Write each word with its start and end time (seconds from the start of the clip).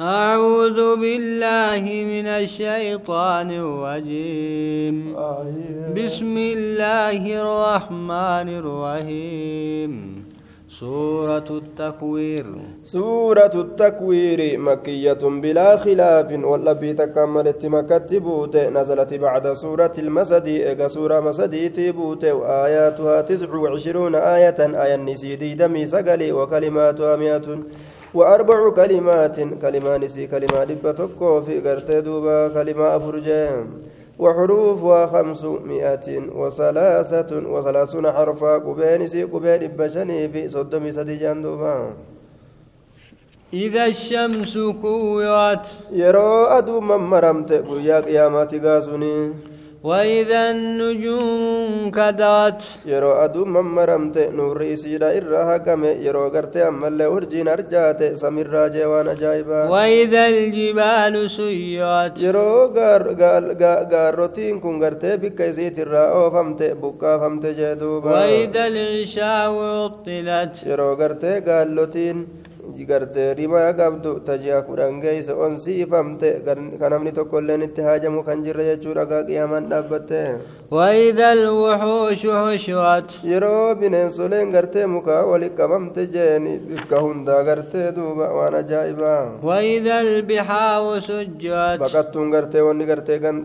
أعوذ 0.00 1.00
بالله 1.00 1.84
من 2.04 2.26
الشيطان 2.26 3.48
الرجيم. 3.50 5.16
بسم 5.96 6.36
الله 6.36 7.22
الرحمن 7.24 8.48
الرحيم. 8.60 9.92
سورة 10.68 11.48
التكوير. 11.50 12.46
سورة 12.84 13.54
التكوير 13.54 14.58
مكية 14.58 15.22
بلا 15.42 15.76
خلاف 15.76 16.28
واللبي 16.44 16.92
تكملت 16.92 17.66
مكتبوت 17.66 18.56
نزلت 18.56 19.14
بعد 19.14 19.52
سورة 19.52 19.92
المسد 19.98 20.46
إيجا 20.48 20.88
سورة 20.88 21.20
مسدي 21.20 21.68
تبوت 21.68 22.24
وآياتها 22.24 23.20
تسع 23.20 23.54
وعشرون 23.54 24.14
آية 24.14 24.60
آية 24.60 24.94
النسيدي 24.94 25.54
دمي 25.54 25.86
سقلي 25.86 26.32
وكلماتها 26.32 27.16
مئة. 27.16 27.48
وأربع 28.16 28.70
كلمات 28.70 29.36
كلمان 29.62 30.08
سي 30.08 30.26
كلمة 30.26 30.64
دبة 30.64 31.00
في 31.46 31.54
قرتي 31.60 32.00
دوبا 32.00 32.48
كلمة 32.48 32.96
أفرجين 32.96 33.66
وحروفها 34.18 35.06
خمسمائة 35.06 36.06
وثلاثة 36.40 37.30
وثلاثون 37.52 38.12
حرفا 38.12 38.52
قبين 38.66 39.06
سي 39.06 39.22
قبين 39.32 39.62
بشني 39.78 40.28
في 40.28 40.48
صدم 40.48 40.90
سدي 40.90 41.34
دوبا. 41.44 41.76
إذا 43.52 43.86
الشمس 43.86 44.58
كورت 44.82 45.66
يرو 45.92 46.44
أدو 46.58 46.80
من 46.80 46.96
مرمت 46.96 47.52
قيا 47.52 48.00
قيامات 48.00 48.54
قاسوني 48.64 49.32
وإذا 49.86 50.50
النجوم 50.50 51.90
كدات 51.90 52.64
يرو 52.86 53.12
أدو 53.24 53.44
ممرمت 53.44 54.18
نور 54.18 54.58
إسيرا 54.72 55.08
إرها 55.18 55.56
كم 55.66 55.84
يرو 55.84 56.28
قرت 56.34 56.56
أمال 56.56 57.02
أرجين 57.02 57.48
أرجات. 57.48 58.00
سمير 58.22 58.50
راجوان 58.50 59.08
أجايبا 59.08 59.68
وإذا 59.68 60.28
الجبال 60.28 61.30
سيرت. 61.30 62.14
يرو 62.20 62.66
غار 62.74 63.02
غار 63.20 63.44
غاروتين 63.92 64.60
كن 64.60 64.84
قرت. 64.84 65.04
بك 65.06 65.40
إسيت 65.40 65.78
الرا. 65.78 66.04
أوفمت 66.18 66.62
بكا 66.62 67.18
فمت 67.18 67.46
جدوبا. 67.46 68.10
وإذا 68.10 68.66
العشاء 68.66 69.50
عطلت. 69.54 70.54
يرو 70.66 70.94
قرت 70.94 71.24
قالوتين 72.84 73.06
gartee 73.06 73.34
rimaa 73.36 73.72
qabdu 73.80 74.10
tajaa 74.28 74.62
kudhan 74.68 75.00
geeyse 75.00 75.32
onsiifamte 75.32 76.28
kan 76.46 76.90
namni 76.92 77.12
tokko 77.12 77.38
illeen 77.40 77.62
itti 77.68 77.82
haajamu 77.88 78.22
kan 78.28 78.44
jirre 78.44 78.64
jechuudha 78.70 79.04
qiyaamaan 79.28 79.68
dhaabbatte 79.70 80.22
وإذا 80.70 81.32
الوحوش 81.32 82.22
حشرت 82.26 83.10
gartee 84.52 84.86
mukaa 84.86 85.22
wali 85.30 85.48
qabamte 85.58 86.06
jeeni 86.14 86.58
bikka 86.58 86.98
hundaa 87.04 87.42
gartee 87.48 87.92
duuba 87.96 88.26
waan 88.38 88.54
ajaa'ibaa 88.54 89.42
وإذا 89.42 90.00
البحار 90.00 91.00
سجرت 91.00 91.78
baqattuun 91.80 92.30
gartee 92.34 92.62
wanni 92.68 92.84
gartee 92.90 93.18
kan 93.24 93.36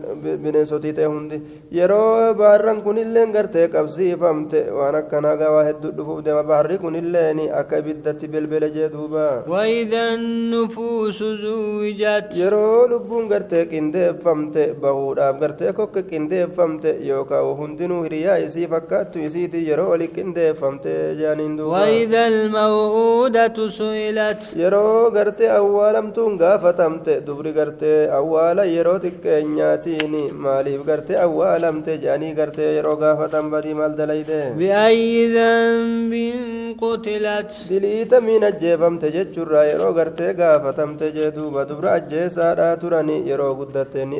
bineensotii 0.42 0.92
ta'e 0.98 1.06
hundi 1.14 1.36
yeroo 1.78 2.34
baharran 2.40 2.82
kunilleen 2.86 3.30
gartee 3.36 3.68
qabsiifamte 3.74 4.58
waan 4.78 4.94
akkanaa 5.00 5.36
gaa 5.40 5.52
waa 5.56 5.64
hedduu 5.68 5.92
dhufuuf 5.98 6.24
deema 6.26 6.42
baharri 6.50 6.78
kunilleen 6.84 7.38
akka 7.60 7.78
ibiddatti 7.82 8.28
belbele 8.34 8.68
jee 8.76 8.88
duuba 8.94 9.21
وإذا 9.48 10.14
النفوس 10.14 11.18
زوجت 11.22 12.26
yeroo 12.40 12.86
lubbuun 12.92 13.28
gartee 13.32 13.64
qindeeffamte 13.72 14.62
bahuudhaaf 14.82 15.36
gartee 15.42 15.72
kokka 15.78 16.02
qindeeffamte 16.10 16.90
yookaan 17.10 17.48
hundinuu 17.60 18.02
hiriyaa 18.06 18.36
isii 18.46 18.66
fakkaattu 18.74 19.18
isiiti 19.28 19.60
yeroo 19.68 19.90
oli 19.96 20.08
qindeeffamte 20.16 20.92
jaaniin 21.20 21.56
duuba 21.58 21.78
وإذا 21.82 22.22
الموءودة 22.28 23.56
سئلت 23.80 24.42
yeroo 24.62 25.10
gartee 25.16 25.50
awwaalamtuun 25.60 26.36
gaafatamte 26.42 27.12
dubri 27.26 27.52
gartee 27.58 28.00
awwaala 28.18 28.64
yeroo 28.76 28.98
xiqqeenyaatiin 29.04 30.14
maaliif 30.44 30.82
gartee 30.90 31.16
awwaalamte 31.26 31.92
jedhanii 32.02 32.34
gartee 32.40 32.70
yeroo 32.76 32.96
gaafatan 33.02 33.50
badii 33.52 33.74
maal 33.80 33.92
dalayde 34.00 34.40
بأي 34.58 35.26
ذنب 35.36 36.12
قتلت 36.82 37.50
diliitamiin 37.70 38.44
ajjeefamte 38.50 39.08
jechuurraa 39.16 39.64
yeroo 39.70 39.92
gartee 39.98 40.32
gaafatamte 40.40 41.06
jee 41.16 41.30
duuba 41.36 41.64
dubra 41.70 41.92
ajjeesaadhaa 41.98 42.76
turanii 42.82 43.20
yeroo 43.30 43.52
guddatte 43.60 44.00
ni 44.12 44.18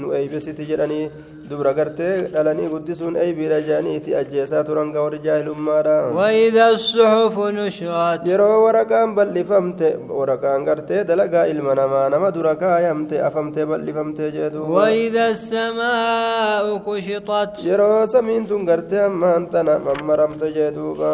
nu 0.00 0.12
eeybesiti 0.18 0.64
jedhanii 0.70 1.10
dubra 1.50 1.72
gartee 1.78 2.14
dhalanii 2.32 2.68
guddisuun 2.72 3.14
eeybiidha 3.24 3.58
jedhaniiti 3.68 4.14
ajjeesaa 4.20 4.64
turan 4.68 4.92
ga 4.94 5.00
warri 5.04 5.20
jaahilummaadha 5.26 5.96
وإذا 6.18 6.66
الصحف 6.76 7.36
نشرت 7.58 8.20
yeroo 8.30 8.56
waraqaan 8.64 9.14
bal'ifamte 9.18 9.88
waraqaan 10.18 10.64
gartee 10.68 11.04
dalagaa 11.10 11.46
ilma 11.52 11.74
namaa 11.80 12.08
nama 12.14 12.30
dura 12.36 12.54
kaayamte 12.62 13.16
afamtee 13.28 13.66
bal'ifamtee 13.70 14.30
jee 14.36 14.50
duuba 14.54 14.74
وإذا 14.80 15.24
السماء 15.36 16.64
كشطت 16.86 17.52
yeroo 17.68 18.06
samiin 18.14 18.46
tun 18.50 18.62
gartee 18.70 19.02
ammaan 19.10 19.46
tana 19.52 19.78
mammaramte 19.86 20.46
jee 20.56 20.70
duuba 20.78 21.12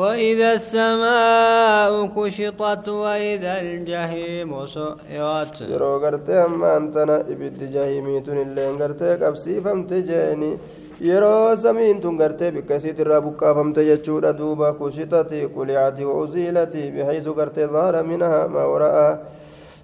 وإذا 0.00 0.50
السماء 0.60 1.92
كشطت 2.16 2.88
وإذا 2.88 3.52
الجهيم 3.60 4.50
سعرت. 4.74 5.60
يرو 5.72 5.92
قرتي 6.04 6.32
أما 6.48 6.76
أنتنا 6.76 7.16
إبد 7.32 7.60
جهيميتون 7.74 8.38
اللي 8.44 8.62
انقرتي 8.70 9.10
قبسي 9.22 9.60
فامتجيني 9.64 10.50
يرو 11.00 11.56
سمين 11.64 12.00
تنقرتي 12.00 12.50
بكسيت 12.54 12.98
الرابكا 13.00 13.48
فامتجتشو 13.56 14.18
ردوبا 14.24 14.70
كشطتي 14.80 15.40
قلعتي 15.56 16.04
وعزيلتي 16.04 16.84
بحيث 16.94 17.26
قرتي 17.28 17.64
ظهر 17.74 17.94
منها 18.10 18.46
ما 18.46 18.64
وراءه 18.72 19.10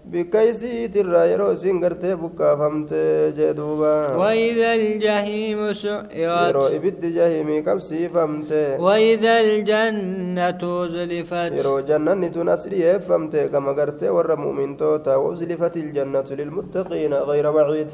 bikka 0.04 0.40
yeroo 0.42 1.52
isiin 1.54 1.78
gartee 1.80 2.14
buqqaafamte 2.22 3.32
jee 3.36 3.54
duuba 3.54 4.18
وإذا 4.18 4.74
الجحيم 4.74 5.58
yeroo 5.70 6.68
سعرت 6.68 6.74
ibiddi 6.76 7.08
jahimii 7.14 7.62
qabsiifamte 7.62 8.78
وإذا 8.82 9.34
الجنة 9.40 10.62
أزلفت 10.84 11.52
yeroo 11.54 11.80
jannanni 11.86 12.30
tun 12.32 12.48
as 12.48 12.66
dhiyeeffamte 12.66 13.48
gama 13.52 13.72
gartee 13.74 14.10
warra 14.10 14.36
mu'mintoota 14.36 15.18
wauzlifati 15.22 15.78
iljannatu 15.80 16.34
lilmuttaqiina 16.36 17.22
gayra 17.28 17.52
baciid 17.54 17.90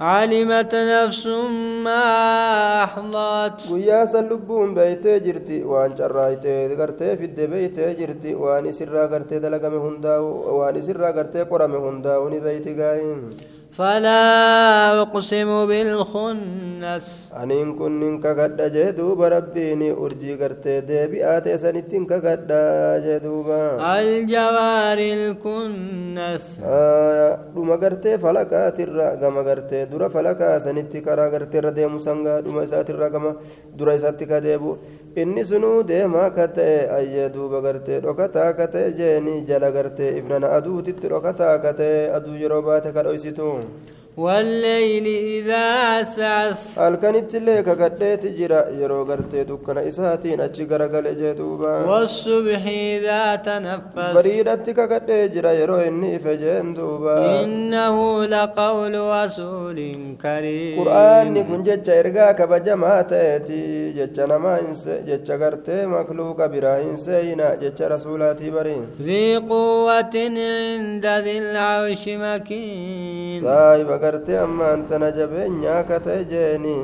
علمت 0.00 0.74
نفس 0.74 1.26
ما 1.84 2.04
أحضرت 2.84 3.60
san 4.12 4.24
lubbuun 4.30 4.72
beeytee 4.74 5.20
jirti 5.26 5.60
waan 5.72 5.92
carraaytee 5.98 6.74
gartee 6.80 7.16
fidde 7.20 7.44
beeytee 7.52 7.90
jirti 7.98 8.32
waan 8.34 8.64
isirraa 8.72 9.06
gartee 9.12 9.40
dalagame 9.44 9.76
hundaa'u 9.86 10.56
waan 10.58 10.76
isirraa 10.80 11.12
gartee 11.12 11.44
qorame 11.52 11.76
hundaa'u 11.86 12.30
ni 12.32 12.40
beeyti 12.46 12.72
gaayin 12.80 13.20
فلا 13.72 15.02
أقسم 15.02 15.66
بالخنس 15.66 17.06
kakadha 18.20 18.66
jee 18.74 18.92
duuba 18.96 19.30
rabbiin 19.30 19.82
urjii 20.04 20.36
gartee 20.40 20.82
deebi'aa 20.88 21.38
ta'e 21.44 21.56
sanittiin 21.62 22.04
kakadha 22.06 22.98
jee 23.04 23.18
duuba 23.22 23.78
الجوار 23.78 24.98
الكنس 24.98 26.44
dhuma 27.54 27.76
gartee 27.82 28.18
falakaatirra 28.18 29.14
gama 29.22 29.42
gartee 29.48 29.86
dura 29.92 30.08
falakaa 30.10 30.58
sanitti 30.66 30.98
karaa 31.06 31.30
gartee 31.30 31.58
irra 31.62 31.70
deemu 31.78 31.98
sangaa 32.06 32.42
dhuma 32.44 32.64
isaatirra 32.68 33.08
gama 33.14 33.30
dura 33.78 33.94
isaatti 33.94 34.26
ka 34.30 34.40
deebu 34.46 34.70
inni 35.16 35.44
sunuu 35.44 35.82
deemaa 35.82 36.30
ka 36.30 36.46
ta'e 36.56 36.88
ayyee 36.98 37.28
duuba 37.34 37.60
gartee 37.60 38.00
dhokataa 38.00 38.52
ka 38.58 38.66
ta'e 38.74 38.92
jeeni 38.98 39.42
jala 39.48 39.70
gartee 39.76 40.10
ibnana 40.18 40.50
aduutitti 40.58 41.08
dhokataa 41.12 41.58
ka 41.62 41.72
ta'e 41.80 42.10
aduu 42.18 42.36
yeroo 42.42 42.62
baate 42.62 42.92
ka 42.94 43.02
dhoysitu 43.02 43.48
والليل 44.16 45.06
إذا 45.06 45.64
عسعس 45.90 46.78
illee 46.78 47.62
kakadheeti 47.62 48.28
jira 48.38 48.64
yeroo 48.80 49.04
gartee 49.04 49.44
dukkana 49.48 49.82
isaatiin 49.82 50.40
achi 50.40 50.66
garagale 50.66 51.14
jee 51.14 51.34
duuba 51.38 51.86
والصبح 51.86 52.62
إذا 52.66 53.36
تنفس 53.36 54.74
kakadhee 54.74 55.28
jira 55.28 55.52
yeroo 55.52 55.82
inni 55.86 56.14
ife 56.14 56.36
jeen 56.42 56.74
duuba 56.74 57.42
إنه 57.44 58.24
لقول 58.24 58.94
رسول 58.94 59.78
كريم 60.22 61.46
kun 61.50 61.62
jecha 61.62 61.94
ergaa 61.94 62.34
kabajamaa 62.34 63.02
ta'eeti 63.04 63.92
jecha 63.98 64.26
namaa 64.26 64.56
hinse 64.56 65.02
jecha 65.06 65.38
gartee 65.38 65.86
makluuqa 65.86 66.48
biraa 66.48 66.78
hin 66.82 66.96
seeyina 66.96 67.56
jecha 67.62 67.88
rasuulaatii 67.94 68.50
bariin 68.50 68.84
ذي 69.02 69.36
قوة 69.36 70.14
عند 70.14 71.06
ذي 71.06 71.38
العرش 71.38 72.04
مكين 72.08 73.42
saahiba 73.44 73.99
gartee 74.02 74.38
ammaan 74.46 74.86
tana 74.90 75.10
jabeenyaa 75.18 75.82
ka 75.88 75.98
ta'e 76.06 76.24
jeeni 76.32 76.76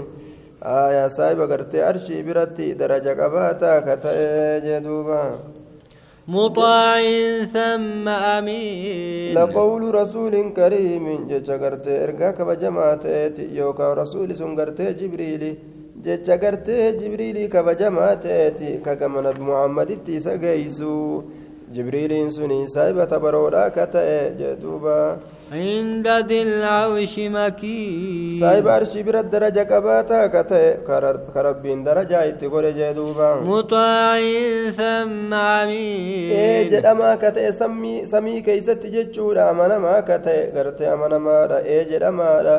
aayaa 0.62 1.08
saahiba 1.18 1.46
gartee 1.52 1.82
arshii 1.90 2.22
biratti 2.28 2.74
daraja 2.80 3.14
qabaataa 3.20 3.78
ka 3.86 3.96
ta'e 4.06 4.26
jee 4.66 4.80
duuba 4.88 5.20
مطاع 6.28 7.02
ثم 7.54 8.08
أمين 8.08 9.34
لقول 9.38 9.94
رسول 9.94 10.52
كريم 10.56 11.28
jecha 11.30 11.56
gartee 11.58 12.02
ergaa 12.02 12.32
kabajamaa 12.32 12.96
ta'eeti 12.96 13.56
yookaan 13.58 13.96
rasuuli 13.96 14.34
sun 14.34 14.56
gartee 14.56 14.94
jibriili 14.94 15.50
jecha 16.02 16.36
gartee 16.36 16.92
jibriilii 16.98 17.48
kabajamaa 17.48 18.16
ta'eeti 18.16 18.80
ka 18.84 18.96
gama 18.96 19.22
nabi 19.22 19.40
saahibata 22.68 23.18
baroodhaa 23.20 23.70
ka 23.70 23.86
ta'e 23.86 24.20
jee 24.38 24.54
duuba 24.62 25.18
عند 25.52 26.08
ذي 26.26 26.42
العرش 26.42 27.14
مكين 27.18 28.38
qabaataa 29.64 30.28
ka 30.32 30.42
ta'e 30.42 30.82
ka 30.86 31.42
rabbiin 31.42 31.84
darajaa 31.84 32.24
itti 32.30 32.48
godhe 32.48 32.72
jee 32.74 32.94
duuba 32.94 33.28
مطاع 33.46 34.18
ثم 34.76 35.34
أمين 35.34 36.70
jedhamaa 36.70 37.16
ka 37.16 37.30
ta'e 37.30 37.52
samii 38.06 38.42
keeysatti 38.42 38.90
jechuudha 38.90 39.50
amanamaa 39.50 40.02
ka 40.02 40.18
ta'e 40.18 40.50
gartee 40.54 40.90
amanamaadha 40.90 41.62
ee 41.64 41.84
jedhamaadha 41.90 42.56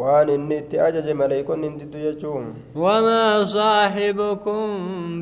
waan 0.00 0.28
inni 0.36 0.56
itti 0.62 0.76
ajaje 0.86 1.14
maleeykonni 1.20 1.66
hin 1.68 1.78
diddu 1.80 1.98
jechuun 2.06 2.44
وما 2.76 3.44
صاحبكم 3.44 4.66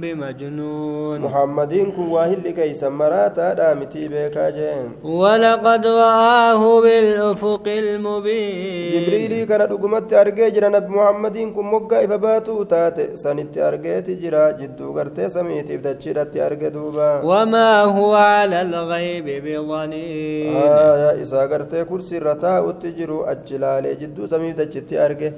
بمجنون 0.00 1.20
muhammadiin 1.26 1.92
kun 1.96 2.08
waa 2.14 2.26
hilli 2.26 2.52
keeysan 2.58 2.92
maraataadha 2.92 3.74
mitii 3.80 4.08
beekaa 4.08 4.50
jeen 4.58 4.86
ولقد 5.04 5.86
رآه 5.86 6.80
بالأفق 6.80 7.66
المبين 7.68 8.92
jibriilii 8.92 9.46
kana 9.46 9.66
dhugumatti 9.66 10.16
argee 10.16 10.50
jira 10.50 10.70
nabi 10.70 10.88
muhammadiin 10.98 11.52
kun 11.54 11.64
moggaa 11.74 12.02
ifa 12.06 12.18
baatuu 12.18 12.64
taate 12.64 13.16
sanitti 13.16 13.60
argeeti 13.68 14.16
jira 14.22 14.52
jidduu 14.60 14.92
gartee 14.98 15.28
samiitiif 15.30 15.80
dachiidhatti 15.82 16.40
arge 16.48 16.70
duuba 16.70 17.20
وما 17.24 17.82
هو 17.84 18.14
على 18.14 18.62
الغيب 18.62 19.26
بضنين 19.44 20.56
aayaa 20.56 21.12
isaa 21.22 21.46
gartee 21.48 21.84
kursiirra 21.84 22.34
taa'utti 22.44 22.92
jiru 22.98 23.18
achi 23.32 23.58
laalee 23.64 23.94
jidduu 24.02 24.28
samiif 24.28 24.56
dachitti 24.66 24.96
arge 25.08 25.32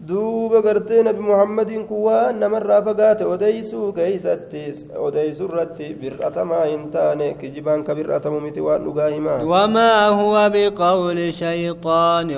duuba 0.00 0.62
gartee 0.62 1.02
nabi 1.02 1.18
muhammadiin 1.18 1.82
kun 1.86 2.02
waan 2.06 2.38
namarraa 2.40 2.82
fagaate 2.88 3.24
odeysuu 3.34 3.86
keeysatti 3.96 4.60
odeysuu 5.06 5.48
irratti 5.50 5.86
bir'atamaa 6.02 6.66
hin 6.70 6.84
taane 6.92 7.26
kijibaan 7.40 7.82
ka 7.88 7.96
bir'atamu 7.98 8.38
miti 8.44 8.60
waan 8.66 8.84
dhugaa 8.84 9.08
himaa 9.14 9.38
وما 9.42 10.08
هو 10.08 10.50
بقول 10.54 11.32
شيطان 11.32 12.28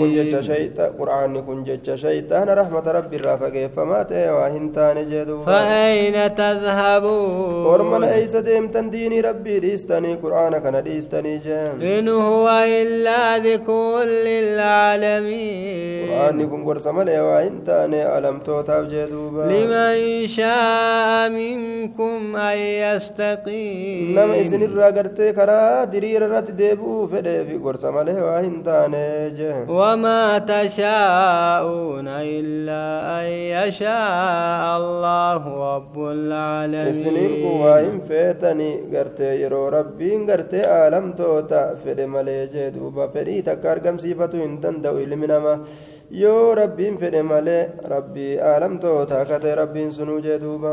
kun 0.00 0.10
jecha 0.16 0.40
shayxa 0.48 0.84
qur'aanni 0.98 1.40
kun 1.46 1.58
jecha 1.68 1.94
shayxaana 2.04 2.54
rahmata 2.60 2.92
rabbi 2.98 3.16
irraa 3.20 3.36
fageeffamaa 3.42 4.04
ta'e 4.08 4.24
waa 4.38 4.48
hin 4.56 4.72
taane 4.72 5.02
jee 5.12 5.24
duuba 5.28 5.44
فأين 5.52 6.16
تذهبون 6.40 7.66
ormana 7.74 8.06
eeysa 8.16 8.40
deemtan 8.48 8.88
diinii 8.96 9.20
rabbii 9.28 9.60
dhiistanii 9.66 10.16
qur'aana 10.24 10.60
kana 10.64 10.80
dhiistanii 10.88 11.36
jeen 11.44 11.84
إن 11.98 12.08
هو 12.08 12.48
إلا 12.80 13.38
ذكر 13.38 14.04
للعالمين 14.28 16.45
malee 16.50 17.20
waa 17.28 17.40
hin 17.40 17.56
taane 17.68 18.00
alamtootaaf 18.16 18.88
jee 18.92 19.06
duuba 19.12 19.46
لمن 19.46 20.26
شاء 20.28 21.30
منكم 21.30 22.36
أن 22.36 22.58
يستقيم 22.58 24.16
gartee 24.96 25.32
karaa 25.38 25.86
diriira 25.92 26.26
irratti 26.26 26.52
deebi'uu 26.60 27.08
fedheefi 27.12 27.58
gorsa 27.64 27.92
malee 27.92 28.20
waa 28.26 28.40
hin 28.46 28.62
taane 28.62 29.32
jee 29.38 29.64
وما 29.68 30.38
تشاءون 30.38 32.08
إلا 32.08 32.84
أن 33.20 33.26
يشاء 33.56 34.64
الله 34.80 35.42
رب 35.76 35.96
العالمين 35.98 37.36
hin 37.86 38.00
feetani 38.08 38.70
gartee 38.92 39.34
yeroo 39.42 39.70
rabbiin 39.70 40.26
gartee 40.30 40.64
aalamtoota 40.78 41.60
fedhe 41.84 42.06
malee 42.06 42.46
jee 42.54 42.70
duuba 42.76 43.08
fedhii 43.14 43.42
takka 43.48 43.70
argamsiifatu 43.74 44.36
hin 44.44 44.54
danda'u 44.62 44.98
ilmi 45.06 45.26
namaa 45.32 45.58
yoo 46.10 46.54
rabbiin 46.54 46.98
fedhe 46.98 47.22
malee 47.22 47.62
rabbii 47.92 48.38
aalamtoota 48.50 49.20
akka 49.20 49.38
ta'e 49.44 49.54
rabbiin 49.62 49.92
sunuu 49.92 50.20
jee 50.26 50.38
duuba 50.40 50.72